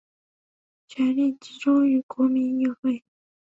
[0.87, 3.03] 权力集中于国民议会。